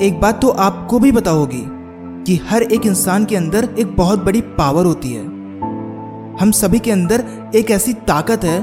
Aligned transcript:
एक 0.00 0.20
बात 0.20 0.40
तो 0.42 0.48
आपको 0.48 0.98
भी 0.98 1.10
पता 1.12 1.30
होगी 1.30 1.62
कि 2.24 2.36
हर 2.50 2.62
एक 2.62 2.86
इंसान 2.86 3.24
के 3.24 3.36
अंदर 3.36 3.68
एक 3.78 3.94
बहुत 3.96 4.24
बड़ी 4.24 4.40
पावर 4.58 4.86
होती 4.86 5.12
है। 5.12 5.24
हम 6.40 6.50
सभी 6.50 6.78
के 6.78 6.90
अंदर 6.90 7.24
एक 7.54 7.70
ऐसी 7.70 7.92
ताकत 7.92 8.44
है 8.44 8.60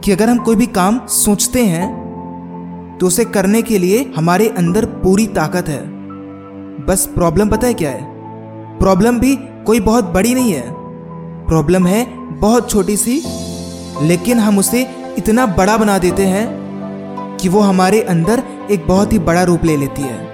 कि 0.00 0.12
अगर 0.12 0.28
हम 0.28 0.38
कोई 0.38 0.56
भी 0.56 0.66
काम 0.66 1.00
सोचते 1.06 1.64
हैं 1.64 2.96
तो 3.00 3.06
उसे 3.06 3.24
करने 3.24 3.62
के 3.62 3.78
लिए 3.78 4.12
हमारे 4.16 4.48
अंदर 4.48 4.84
पूरी 4.84 5.26
ताकत 5.26 5.68
है। 5.68 5.80
बस 6.86 7.06
प्रॉब्लम 7.14 7.48
पता 7.48 7.66
है 7.66 7.74
क्या 7.74 7.90
है? 7.90 8.06
प्रॉब्लम 8.78 9.18
भी 9.18 9.34
कोई 9.66 9.80
बहुत 9.80 10.04
बड़ी 10.04 10.34
नहीं 10.34 10.52
है। 10.52 10.64
प्रॉब्लम 11.46 11.86
है 11.86 12.04
बहुत 12.38 12.70
छोटी 12.70 12.96
सी, 12.96 13.20
लेकिन 14.02 14.38
हम 14.38 14.58
उसे 14.58 14.86
इतना 15.18 15.46
बड़ा 15.46 15.76
बना 15.76 15.98
देते 15.98 16.26
हैं 16.26 16.46
कि 17.40 17.48
वो 17.48 17.60
हमारे 17.60 18.00
अंदर 18.02 18.42
एक 18.70 18.86
बहुत 18.86 19.12
ही 19.12 19.18
बड़ा 19.20 19.42
रूप 19.42 19.64
ले 19.64 19.76
लेती 19.76 20.02
है। 20.02 20.27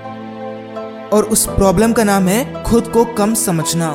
और 1.14 1.24
उस 1.24 1.46
प्रॉब्लम 1.46 1.92
का 1.92 2.04
नाम 2.04 2.28
है 2.28 2.62
खुद 2.62 2.88
को 2.88 3.04
कम 3.04 3.34
समझना। 3.34 3.90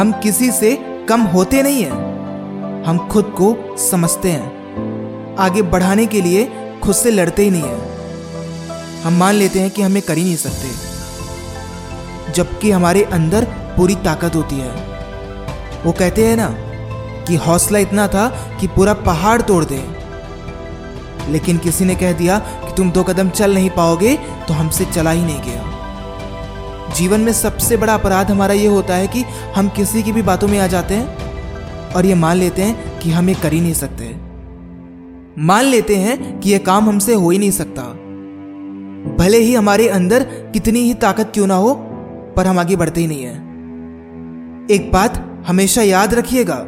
हम 0.00 0.12
किसी 0.22 0.50
से 0.52 0.78
कम 1.08 1.20
होते 1.20 1.62
नहीं 1.62 1.84
हैं। 1.84 2.84
हम 2.84 3.08
खुद 3.08 3.24
को 3.24 3.76
समझते 3.76 4.30
हैं। 4.30 5.36
आगे 5.36 5.62
बढ़ाने 5.62 6.06
के 6.06 6.20
लिए 6.20 6.44
खुद 6.82 6.94
से 6.94 7.10
लड़ते 7.10 7.42
ही 7.42 7.50
नहीं 7.50 7.62
हैं। 7.62 9.02
हम 9.02 9.12
मान 9.12 9.34
लेते 9.34 9.60
हैं 9.60 9.70
कि 9.70 9.82
हमें 9.82 10.02
कर 10.02 10.16
ही 10.16 10.24
नहीं 10.24 10.36
सकते। 10.36 10.70
जबकि 12.32 12.70
हमारे 12.70 13.04
अंदर 13.04 13.44
पूरी 13.44 13.94
ताकत 13.94 14.36
होती 14.36 14.56
है। 14.56 14.70
वो 15.86 15.92
कहते 15.92 16.26
हैं 16.26 16.36
ना 16.36 16.54
कि 17.24 17.36
हौसला 17.36 17.78
इतना 17.78 18.08
था 18.08 18.28
कि 18.60 18.66
पूरा 18.66 18.94
पहाड़ 18.94 19.42
तोड़ 19.42 19.64
दे। 19.64 19.96
लेकिन 21.32 21.58
किसी 21.58 21.84
ने 21.84 21.94
कह 21.94 22.12
दिया 22.12 22.38
कि 22.38 22.74
तुम 22.76 22.90
दो 22.90 23.02
कदम 23.02 23.28
चल 23.28 23.54
नहीं 23.54 23.70
पाओगे 23.70 24.16
तो 24.48 24.54
हमसे 24.54 24.84
चला 24.84 25.10
ही 25.10 25.22
नहीं 25.22 25.42
गया। 25.42 25.75
जीवन 26.94 27.20
में 27.20 27.32
सबसे 27.32 27.76
बड़ा 27.76 27.94
अपराध 27.94 28.30
हमारा 28.30 28.54
ये 28.54 28.66
होता 28.66 28.94
है 28.94 29.08
कि 29.08 29.22
हम 29.56 29.68
किसी 29.68 30.02
की 30.02 30.12
भी 30.12 30.22
बातों 30.22 30.48
में 30.48 30.58
आ 30.58 30.66
जाते 30.66 30.94
हैं 30.94 31.92
और 31.92 32.06
ये 32.06 32.14
मान 32.14 32.36
लेते 32.36 32.62
हैं 32.62 32.98
कि 32.98 33.10
हम 33.10 33.28
ये 33.28 33.34
कर 33.34 33.52
ही 33.52 33.60
नहीं 33.60 33.74
सकते। 33.74 34.14
मान 35.38 35.64
लेते 35.64 35.96
हैं 35.96 36.40
कि 36.40 36.50
यह 36.50 36.58
काम 36.58 36.88
हमसे 36.88 37.14
हो 37.14 37.30
ही 37.30 37.38
नहीं 37.38 37.50
सकता। 37.50 37.82
भले 39.18 39.38
ही 39.38 39.54
हमारे 39.54 39.88
अंदर 39.88 40.22
कितनी 40.22 40.80
ही 40.80 40.94
ताकत 40.94 41.30
क्यों 41.34 41.46
ना 41.46 41.54
हो, 41.54 41.74
पर 42.36 42.46
हम 42.46 42.58
आगे 42.58 42.76
बढ़ते 42.76 43.00
ही 43.00 43.06
नहीं 43.06 43.22
है। 43.22 43.34
एक 44.70 44.90
बात 44.92 45.44
हमेशा 45.46 45.82
याद 45.82 46.14
रखिएगा, 46.14 46.64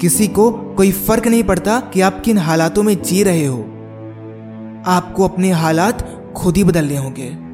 किसी 0.00 0.28
को 0.28 0.50
कोई 0.50 0.92
फ़र्क 0.92 1.26
नहीं 1.26 1.42
पड़ता 1.42 1.80
कि 1.80 2.00
आप 2.00 2.20
किन 2.20 2.38
हालातों 2.38 2.82
में 2.82 3.02
जी 3.02 3.22
रहे 3.22 3.46
हो। 3.46 3.58
आपको 4.86 5.24
अपने 5.24 5.50
हालात 5.50 6.32
खुद 6.36 6.56
ही 6.56 6.64
बदलने 6.64 6.96
होंगे। 6.96 7.47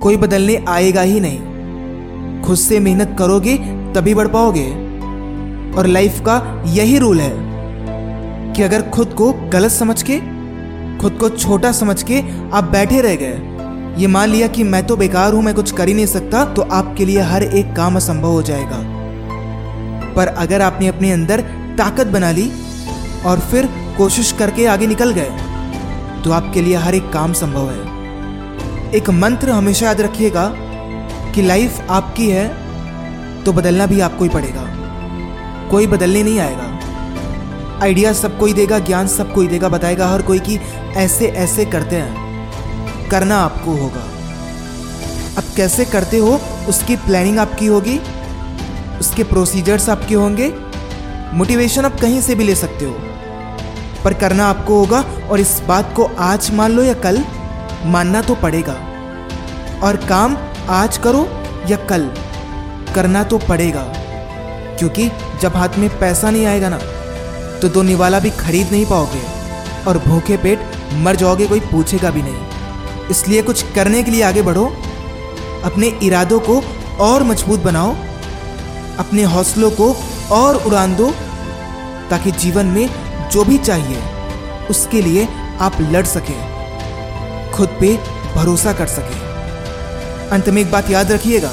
कोई 0.00 0.16
बदलने 0.16 0.56
आएगा 0.68 1.00
ही 1.02 1.20
नहीं। 1.20 2.42
खुद 2.42 2.56
से 2.56 2.78
मेहनत 2.80 3.16
करोगे, 3.18 3.56
तभी 3.94 4.14
बढ़ 4.14 4.28
पाओगे। 4.28 4.66
और 5.78 5.86
लाइफ 5.86 6.20
का 6.20 6.64
यही 6.66 6.98
रूल 6.98 7.20
है 7.20 7.32
कि 8.54 8.62
अगर 8.62 8.82
खुद 8.90 9.12
को 9.12 9.32
गलत 9.52 9.70
समझ 9.70 10.02
के, 10.02 10.18
खुद 10.98 11.16
को 11.20 11.28
छोटा 11.28 11.72
समझ 11.72 12.02
के 12.02 12.20
आप 12.50 12.64
बैठे 12.64 13.00
रह 13.00 13.16
गए, 13.16 13.40
ये 14.00 14.06
मान 14.06 14.28
लिया 14.28 14.48
कि 14.48 14.62
मैं 14.64 14.86
तो 14.86 14.96
बेकार 14.96 15.32
हूँ, 15.32 15.42
मैं 15.42 15.54
कुछ 15.54 15.70
कर 15.72 15.88
ही 15.88 15.94
नहीं 15.94 16.06
सकता 16.06 16.44
तो 16.44 16.62
आपके 16.62 17.04
लिए 17.04 17.20
हर 17.22 17.42
एक 17.42 17.74
काम 17.76 17.96
असंभव 17.96 18.30
हो 18.30 18.42
जाएगा। 18.42 18.82
पर 20.14 20.26
अगर 20.28 20.62
आपने 20.62 20.88
अपने 20.88 21.12
अंदर 21.12 21.40
ताकत 21.78 22.06
बना 22.06 22.30
ली 22.30 22.50
और 23.26 23.40
फिर 23.40 23.68
कोशिश 23.98 24.32
करके 24.32 24.66
आगे 24.66 24.86
निकल 24.86 25.12
गए 25.12 25.30
तो 26.24 26.32
आपके 26.32 26.62
लिए 26.62 26.76
हर 26.76 26.94
एक 26.94 27.10
काम 27.12 27.32
संभव 27.32 27.70
है। 27.70 27.97
एक 28.94 29.10
मंत्र 29.10 29.50
हमेशा 29.50 29.86
याद 29.86 30.00
रखिएगा 30.00 30.52
कि 31.34 31.42
लाइफ 31.42 31.80
आपकी 31.90 32.28
है 32.30 33.44
तो 33.44 33.52
बदलना 33.52 33.86
भी 33.86 34.00
आपको 34.00 34.24
ही 34.24 34.30
पड़ेगा। 34.30 34.62
कोई 35.70 35.86
बदलने 35.86 36.22
नहीं 36.22 36.40
आएगा। 36.40 37.80
आइडिया 37.82 38.12
सबको 38.12 38.46
ही 38.46 38.52
देगा, 38.52 38.78
ज्ञान 38.78 39.08
सबको 39.08 39.40
ही 39.40 39.48
देगा, 39.48 39.68
बताएगा 39.68 40.08
हर 40.08 40.22
कोई 40.22 40.38
कि 40.38 40.58
ऐसे 40.96 41.26
ऐसे 41.26 41.64
करते 41.64 41.96
हैं। 41.96 43.10
करना 43.10 43.38
आपको 43.38 43.70
होगा। 43.70 44.04
अब 45.38 45.44
कैसे 45.56 45.84
करते 45.84 46.18
हो, 46.18 46.40
उसकी 46.68 46.96
प्लानिंग 46.96 47.38
आपकी 47.38 47.66
होगी, 47.66 48.00
उसके 49.00 49.24
प्रोसीजर्स 49.24 49.88
आपके 49.88 50.14
होंगे 50.14 50.54
मोटिवेशन 51.34 51.84
आप 51.84 52.00
कहीं 52.00 52.20
से 52.20 52.34
भी 52.34 52.44
ले 52.44 52.54
सकते 52.54 52.84
हो। 52.84 52.96
पर 54.04 54.14
करना 54.14 54.46
आपको 54.46 54.78
होगा, 54.78 55.04
और 55.30 55.40
इस 55.40 55.62
बात 55.68 55.92
को 55.96 56.10
आज 56.18 56.50
मान 56.50 56.72
लो 56.72 56.82
या 56.82 56.94
कल 56.94 57.24
मानना 57.84 58.22
तो 58.22 58.34
पड़ेगा। 58.34 58.76
और 59.82 59.96
काम 60.08 60.36
आज 60.70 60.98
करो 60.98 61.28
या 61.68 61.76
कल, 61.76 62.10
करना 62.94 63.22
तो 63.24 63.38
पड़ेगा। 63.38 63.82
क्योंकि 64.78 65.10
जब 65.42 65.56
हाथ 65.56 65.78
में 65.78 65.88
पैसा 66.00 66.30
नहीं 66.30 66.46
आएगा 66.46 66.68
ना 66.68 66.78
तो 67.60 67.68
दो 67.68 67.82
निवाला 67.82 68.20
भी 68.20 68.30
खरीद 68.30 68.72
नहीं 68.72 68.86
पाओगे 68.86 69.22
और 69.86 69.98
भूखे 69.98 70.36
पेट 70.36 70.60
मर 70.94 71.16
जाओगे, 71.16 71.46
कोई 71.46 71.60
पूछेगा 71.60 72.10
भी 72.10 72.22
नहीं। 72.22 73.08
इसलिए 73.10 73.42
कुछ 73.42 73.62
करने 73.74 74.02
के 74.02 74.10
लिए 74.10 74.22
आगे 74.22 74.42
बढ़ो, 74.42 74.66
अपने 75.64 75.86
इरादों 76.02 76.40
को 76.40 76.62
और 77.00 77.22
मज़बूत 77.22 77.60
बनाओ, 77.60 77.94
अपने 78.98 79.22
हौसलों 79.22 79.70
को 79.70 79.96
और 80.30 80.56
उड़ान 80.56 80.96
दो, 80.96 81.10
ताकि 82.10 82.30
जीवन 82.30 82.66
में 82.66 82.88
जो 83.30 83.44
भी 83.44 83.58
चाहिए, 83.58 84.02
उसके 84.70 85.02
लिए 85.02 85.28
आप 85.60 85.80
लड़ 85.80 86.06
सके। 86.06 86.47
खुद 87.58 87.68
पे 87.80 87.98
भरोसा 88.36 88.72
कर 88.72 88.86
सके। 88.86 89.28
अंत 90.28 90.48
में 90.48 90.62
एक 90.62 90.70
बात 90.70 90.90
याद 90.90 91.12
रखिएगा, 91.12 91.50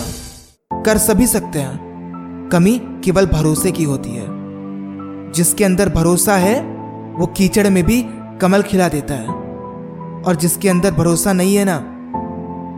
कर 0.73 0.97
सभी 0.97 1.27
सकते 1.27 1.59
हैं। 1.59 1.79
कमी 2.51 2.81
केवल 3.05 3.25
भरोसे 3.25 3.71
की 3.71 3.83
होती 3.83 4.09
है। 4.09 4.25
जिसके 5.31 5.63
अंदर 5.63 5.89
भरोसा 5.89 6.37
है, 6.37 6.61
वो 7.17 7.25
कीचड़ 7.25 7.69
में 7.69 7.83
भी 7.83 8.05
कमल 8.41 8.61
खिला 8.61 8.87
देता 8.87 9.13
है। 9.13 9.27
और 10.21 10.35
जिसके 10.35 10.69
अंदर 10.69 10.91
भरोसा 10.91 11.33
नहीं 11.33 11.55
है 11.55 11.65
ना, 11.65 11.77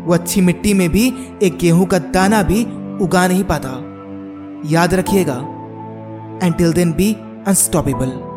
वो 0.07 0.13
अच्छी 0.13 0.41
मिट्टी 0.41 0.73
में 0.73 0.89
भी, 0.89 1.13
एक 1.43 1.57
गेहूँ 1.57 1.85
का 1.85 1.99
दाना 1.99 2.43
भी 2.43 2.63
उगा 3.03 3.27
नहीं 3.27 3.43
पाता। 3.43 3.69
याद 4.65 4.93
रखिएगा 4.93 5.37
and 6.43 6.55
till 6.55 6.73
then 6.73 6.93
be 6.93 7.13
unstoppable 7.47 8.36